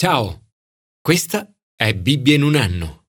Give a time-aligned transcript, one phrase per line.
[0.00, 0.52] Ciao,
[1.00, 3.06] questa è Bibbia in un anno.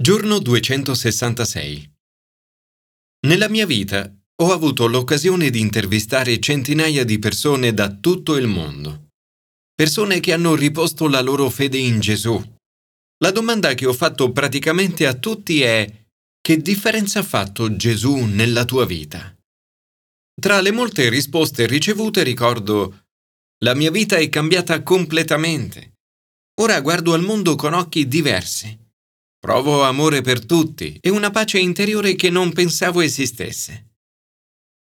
[0.00, 1.94] Giorno 266.
[3.26, 9.08] Nella mia vita ho avuto l'occasione di intervistare centinaia di persone da tutto il mondo.
[9.74, 12.40] Persone che hanno riposto la loro fede in Gesù.
[13.24, 16.04] La domanda che ho fatto praticamente a tutti è
[16.40, 19.36] che differenza ha fatto Gesù nella tua vita?
[20.40, 22.99] Tra le molte risposte ricevute ricordo
[23.62, 25.98] la mia vita è cambiata completamente.
[26.60, 28.76] Ora guardo al mondo con occhi diversi.
[29.38, 33.96] Provo amore per tutti e una pace interiore che non pensavo esistesse.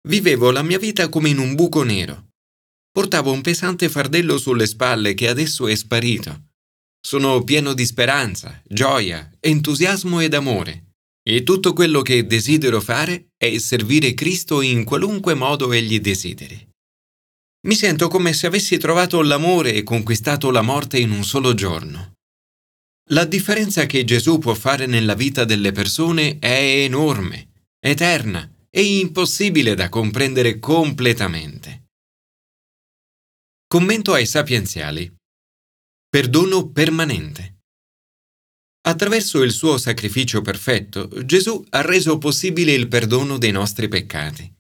[0.09, 2.31] Vivevo la mia vita come in un buco nero.
[2.91, 6.47] Portavo un pesante fardello sulle spalle che adesso è sparito.
[7.01, 10.95] Sono pieno di speranza, gioia, entusiasmo ed amore.
[11.23, 16.75] E tutto quello che desidero fare è servire Cristo in qualunque modo egli desideri.
[17.67, 22.15] Mi sento come se avessi trovato l'amore e conquistato la morte in un solo giorno.
[23.11, 29.75] La differenza che Gesù può fare nella vita delle persone è enorme, eterna e impossibile
[29.75, 31.85] da comprendere completamente.
[33.67, 35.13] Commento ai sapienziali.
[36.09, 37.55] Perdono permanente.
[38.87, 44.53] Attraverso il suo sacrificio perfetto, Gesù ha reso possibile il perdono dei nostri peccati.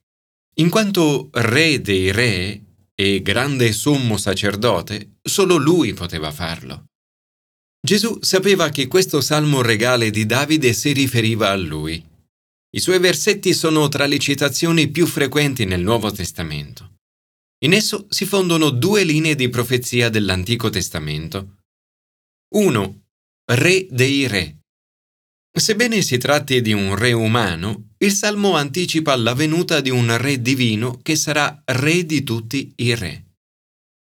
[0.57, 2.66] In quanto Re dei Re,
[2.99, 6.87] e grande sommo sacerdote, solo lui poteva farlo.
[7.87, 12.05] Gesù sapeva che questo salmo regale di Davide si riferiva a lui.
[12.71, 16.95] I suoi versetti sono tra le citazioni più frequenti nel Nuovo Testamento.
[17.65, 21.59] In esso si fondono due linee di profezia dell'Antico Testamento.
[22.55, 23.03] 1.
[23.53, 24.57] Re dei Re.
[25.59, 30.43] Sebbene si tratti di un re umano, il Salmo anticipa la venuta di un re
[30.43, 33.25] divino che sarà re di tutti i re.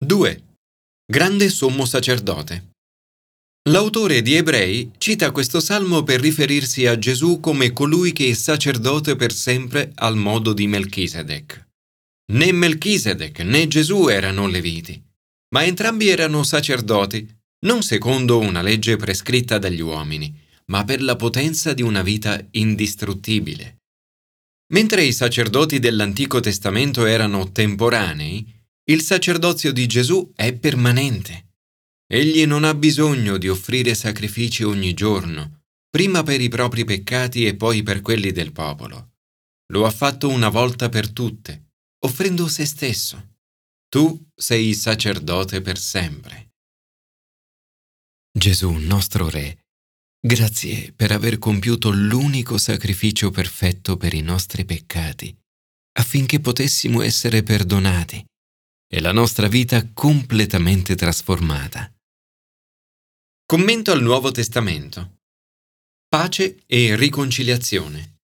[0.05, 0.43] 2.
[1.07, 2.73] Grande sommo sacerdote.
[3.71, 9.15] L'autore di Ebrei cita questo salmo per riferirsi a Gesù come colui che è sacerdote
[9.15, 11.67] per sempre al modo di Melchisedec.
[12.33, 15.01] Né Melchisedec né Gesù erano leviti,
[15.55, 17.29] ma entrambi erano sacerdoti,
[17.67, 23.79] non secondo una legge prescritta dagli uomini, ma per la potenza di una vita indistruttibile.
[24.73, 28.55] Mentre i sacerdoti dell'Antico Testamento erano temporanei,
[28.91, 31.55] il sacerdozio di Gesù è permanente.
[32.07, 37.57] Egli non ha bisogno di offrire sacrifici ogni giorno, prima per i propri peccati e
[37.57, 39.17] poi per quelli del popolo.
[39.73, 41.73] Lo ha fatto una volta per tutte,
[42.05, 43.37] offrendo se stesso.
[43.89, 46.53] Tu sei sacerdote per sempre.
[48.31, 49.68] Gesù, nostro Re,
[50.21, 55.33] Grazie per aver compiuto l'unico sacrificio perfetto per i nostri peccati,
[55.93, 58.25] affinché potessimo essere perdonati
[58.91, 61.93] e la nostra vita completamente trasformata.
[63.47, 65.19] Commento al Nuovo Testamento.
[66.09, 68.17] Pace e riconciliazione.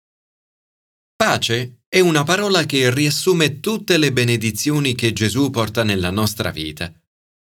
[1.14, 6.92] Pace è una parola che riassume tutte le benedizioni che Gesù porta nella nostra vita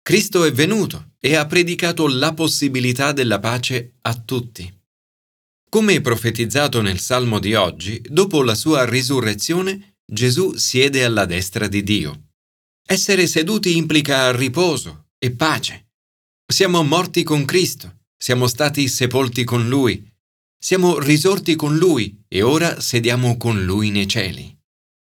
[0.02, 4.72] Cristo è venuto e ha predicato la possibilità della pace a tutti.
[5.68, 11.82] Come profetizzato nel Salmo di oggi, dopo la sua risurrezione, Gesù siede alla destra di
[11.82, 12.30] Dio.
[12.84, 15.90] Essere seduti implica riposo e pace.
[16.44, 20.04] Siamo morti con Cristo, siamo stati sepolti con Lui,
[20.58, 24.58] siamo risorti con Lui e ora sediamo con Lui nei cieli.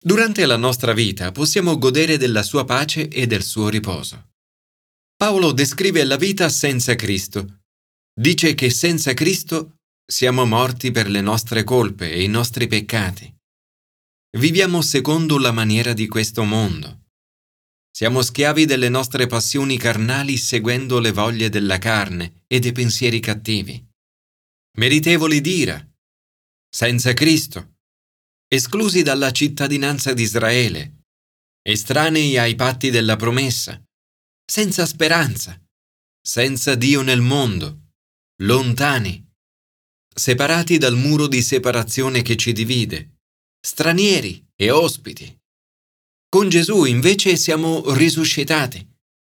[0.01, 4.34] Durante la nostra vita possiamo godere della sua pace e del suo riposo.
[5.17, 7.61] Paolo descrive la vita senza Cristo.
[8.13, 13.33] Dice che senza Cristo siamo morti per le nostre colpe e i nostri peccati.
[14.37, 17.03] Viviamo secondo la maniera di questo mondo.
[17.89, 23.81] Siamo schiavi delle nostre passioni carnali seguendo le voglie della carne e dei pensieri cattivi.
[24.79, 25.81] Meritevoli d'ira.
[26.67, 27.75] Senza Cristo.
[28.49, 31.03] Esclusi dalla cittadinanza di Israele.
[31.61, 33.81] Estranei ai patti della promessa
[34.45, 35.59] senza speranza,
[36.21, 37.93] senza Dio nel mondo,
[38.43, 39.23] lontani,
[40.13, 43.17] separati dal muro di separazione che ci divide,
[43.59, 45.35] stranieri e ospiti.
[46.29, 48.87] Con Gesù invece siamo risuscitati,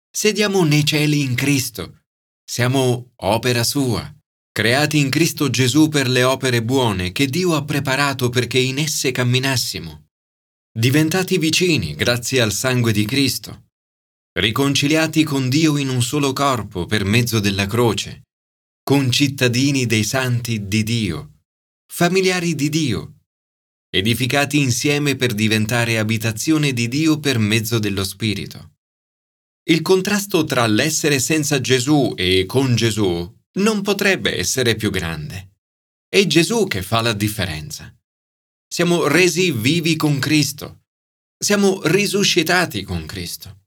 [0.10, 2.04] sediamo nei cieli in Cristo,
[2.44, 4.12] siamo opera sua,
[4.52, 9.12] creati in Cristo Gesù per le opere buone che Dio ha preparato perché in esse
[9.12, 10.08] camminassimo,
[10.72, 13.65] diventati vicini grazie al sangue di Cristo
[14.38, 18.24] riconciliati con Dio in un solo corpo per mezzo della croce,
[18.84, 21.44] concittadini dei santi di Dio,
[21.88, 23.20] familiari di Dio,
[23.90, 28.74] edificati insieme per diventare abitazione di Dio per mezzo dello Spirito.
[29.68, 35.54] il contrasto tra l'essere senza Gesù e con Gesù non potrebbe essere più grande.
[36.08, 37.92] È Gesù che fa la differenza.
[38.68, 40.82] Siamo resi vivi con Cristo.
[41.36, 43.65] Siamo risuscitati con Cristo.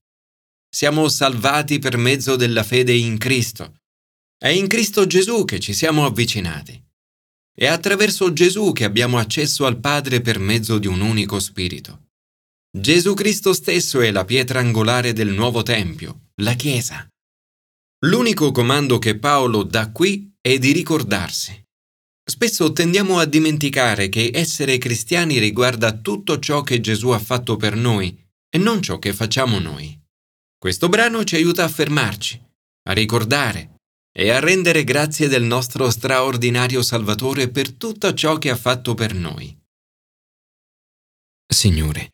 [0.79, 3.81] Siamo salvati per mezzo della fede in Cristo.
[4.39, 6.81] È in Cristo Gesù che ci siamo avvicinati.
[7.53, 12.11] È attraverso Gesù che abbiamo accesso al Padre per mezzo di un unico Spirito.
[12.71, 17.09] Gesù Cristo stesso è la pietra angolare del nuovo Tempio, la Chiesa.
[18.07, 21.61] L'unico comando che Paolo dà qui è di ricordarsi.
[22.25, 27.75] Spesso tendiamo a dimenticare che essere cristiani riguarda tutto ciò che Gesù ha fatto per
[27.75, 28.17] noi
[28.49, 29.98] e non ciò che facciamo noi.
[30.59, 32.43] Questo brano ci aiuta a fermarci,
[32.89, 33.77] a ricordare
[34.13, 39.15] e a rendere grazie del nostro straordinario Salvatore per tutto ciò che ha fatto per
[39.15, 39.57] noi.
[41.47, 42.11] Signore,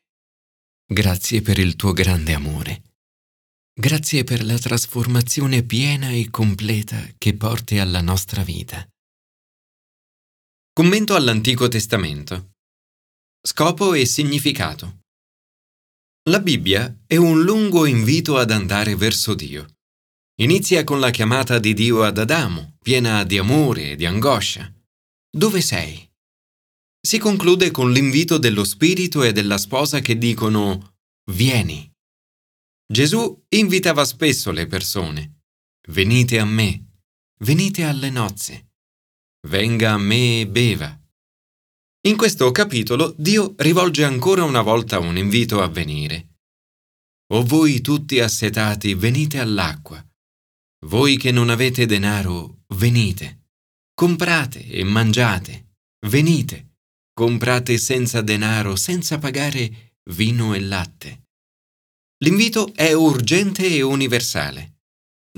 [0.87, 2.83] Grazie per il tuo grande amore.
[3.73, 8.87] Grazie per la trasformazione piena e completa che porti alla nostra vita.
[10.75, 12.51] Commento all'Antico Testamento.
[13.41, 15.04] Scopo e significato.
[16.31, 19.67] La Bibbia è un lungo invito ad andare verso Dio.
[20.41, 24.73] Inizia con la chiamata di Dio ad Adamo, piena di amore e di angoscia.
[25.31, 26.11] Dove sei?
[27.05, 30.97] si conclude con l'invito dello Spirito e della sposa che dicono
[31.31, 31.93] Vieni.
[32.91, 35.43] Gesù invitava spesso le persone.
[35.89, 36.87] Venite a me,
[37.41, 38.71] venite alle nozze.
[39.49, 40.99] Venga a me e beva.
[42.07, 46.39] In questo capitolo Dio rivolge ancora una volta un invito a venire.
[47.33, 50.05] O voi tutti assetati, venite all'acqua.
[50.87, 53.47] Voi che non avete denaro, venite.
[53.95, 55.77] Comprate e mangiate.
[56.07, 56.73] Venite
[57.15, 61.23] comprate senza denaro, senza pagare vino e latte.
[62.25, 64.81] L'invito è urgente e universale.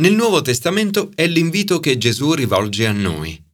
[0.01, 3.45] Nel Nuovo Testamento è l'invito che Gesù rivolge a noi.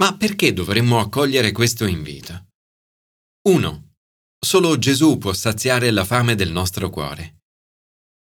[0.00, 2.46] Ma perché dovremmo accogliere questo invito?
[3.48, 3.92] 1.
[4.44, 7.42] Solo Gesù può saziare la fame del nostro cuore.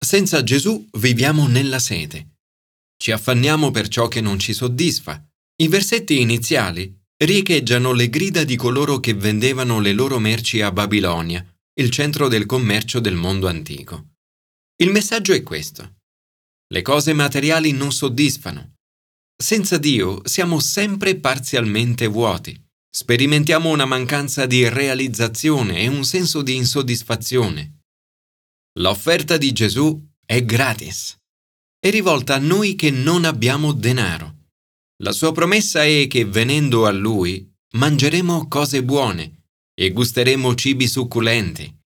[0.03, 2.37] Senza Gesù viviamo nella sete.
[2.97, 5.23] Ci affanniamo per ciò che non ci soddisfa.
[5.61, 11.45] I versetti iniziali riecheggiano le grida di coloro che vendevano le loro merci a Babilonia,
[11.79, 14.13] il centro del commercio del mondo antico.
[14.77, 15.99] Il messaggio è questo.
[16.73, 18.70] Le cose materiali non soddisfano.
[19.41, 22.55] Senza Dio siamo sempre parzialmente vuoti.
[22.87, 27.79] Sperimentiamo una mancanza di realizzazione e un senso di insoddisfazione.
[28.77, 31.17] L'offerta di Gesù è gratis.
[31.79, 34.49] È rivolta a noi che non abbiamo denaro.
[35.01, 41.79] La sua promessa è che venendo a Lui mangeremo cose buone e gusteremo cibi succulenti.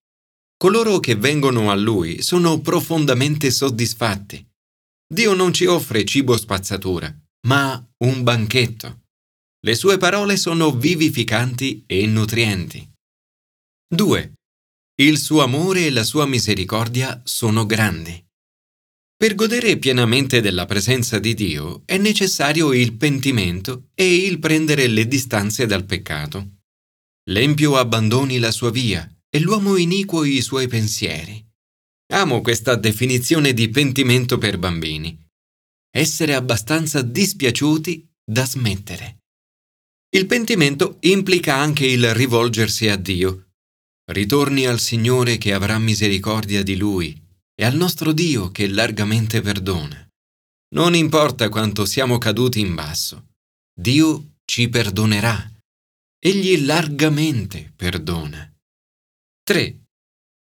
[0.58, 4.46] Coloro che vengono a Lui sono profondamente soddisfatti.
[5.08, 7.10] Dio non ci offre cibo spazzatura,
[7.46, 9.04] ma un banchetto.
[9.64, 12.88] Le sue parole sono vivificanti e nutrienti.
[13.88, 14.32] 2.
[15.00, 18.24] Il suo amore e la sua misericordia sono grandi.
[19.16, 25.06] Per godere pienamente della presenza di Dio è necessario il pentimento e il prendere le
[25.06, 26.58] distanze dal peccato.
[27.30, 31.44] L'empio abbandoni la sua via e l'uomo iniquo i suoi pensieri.
[32.12, 35.25] Amo questa definizione di pentimento per bambini.
[35.96, 39.22] Essere abbastanza dispiaciuti da smettere.
[40.14, 43.52] Il pentimento implica anche il rivolgersi a Dio.
[44.12, 47.18] Ritorni al Signore che avrà misericordia di Lui
[47.54, 50.06] e al nostro Dio che largamente perdona.
[50.74, 53.28] Non importa quanto siamo caduti in basso,
[53.72, 55.50] Dio ci perdonerà.
[56.18, 58.54] Egli largamente perdona.
[59.44, 59.80] 3.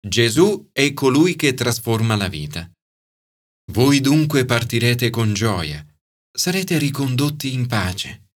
[0.06, 2.70] Gesù è colui che trasforma la vita.
[3.70, 5.84] Voi dunque partirete con gioia,
[6.32, 8.30] sarete ricondotti in pace.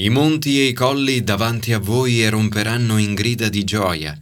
[0.00, 4.18] I monti e i colli davanti a voi eromperanno in grida di gioia,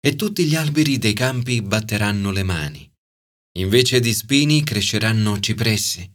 [0.00, 2.90] e tutti gli alberi dei campi batteranno le mani.
[3.58, 6.10] Invece di spini cresceranno cipressi,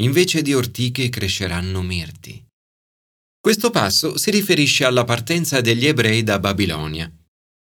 [0.00, 2.44] invece di ortiche cresceranno mirti.
[3.38, 7.08] Questo passo si riferisce alla partenza degli ebrei da Babilonia.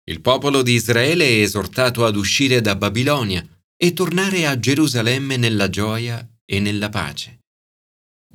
[0.05, 3.46] Il popolo di Israele è esortato ad uscire da Babilonia
[3.84, 7.40] e tornare a Gerusalemme nella gioia e nella pace.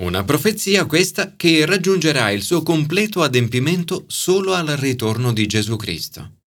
[0.00, 6.40] Una profezia questa che raggiungerà il suo completo adempimento solo al ritorno di Gesù Cristo.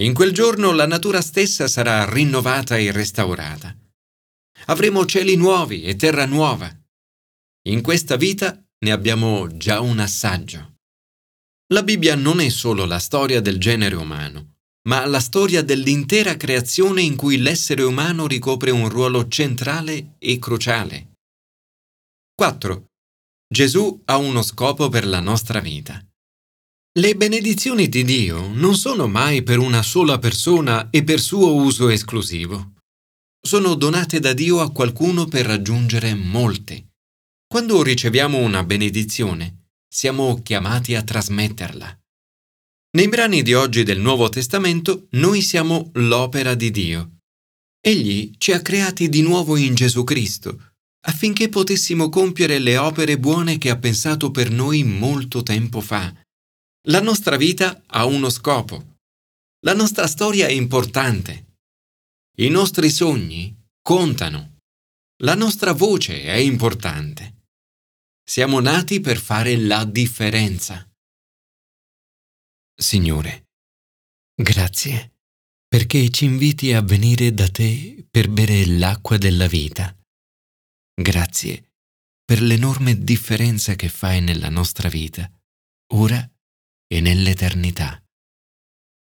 [0.00, 3.72] In quel giorno la natura stessa sarà rinnovata e restaurata.
[4.66, 6.68] Avremo cieli nuovi e terra nuova.
[7.68, 10.78] In questa vita ne abbiamo già un assaggio.
[11.72, 14.53] La Bibbia non è solo la storia del genere umano,
[14.88, 21.12] ma la storia dell'intera creazione in cui l'essere umano ricopre un ruolo centrale e cruciale.
[22.34, 22.86] 4.
[23.48, 26.04] Gesù ha uno scopo per la nostra vita.
[26.96, 31.88] Le benedizioni di Dio non sono mai per una sola persona e per suo uso
[31.88, 32.74] esclusivo.
[33.40, 36.92] Sono donate da Dio a qualcuno per raggiungere molte.
[37.46, 42.03] Quando riceviamo una benedizione, siamo chiamati a trasmetterla.
[42.94, 47.16] Nei brani di oggi del Nuovo Testamento noi siamo l'opera di Dio.
[47.80, 50.74] Egli ci ha creati di nuovo in Gesù Cristo,
[51.06, 56.14] affinché potessimo compiere le opere buone che ha pensato per noi molto tempo fa.
[56.86, 58.98] La nostra vita ha uno scopo.
[59.64, 61.56] La nostra storia è importante.
[62.36, 64.58] I nostri sogni contano.
[65.24, 67.42] La nostra voce è importante.
[68.24, 70.88] Siamo nati per fare la differenza.
[72.76, 73.50] Signore,
[74.34, 75.12] grazie
[75.68, 79.96] perché ci inviti a venire da te per bere l'acqua della vita.
[80.92, 81.72] Grazie
[82.24, 85.30] per l'enorme differenza che fai nella nostra vita,
[85.92, 86.28] ora
[86.86, 88.03] e nell'eternità.